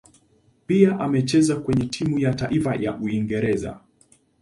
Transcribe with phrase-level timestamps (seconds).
[0.67, 3.79] Pia amecheza kwenye timu ya taifa ya Uingereza.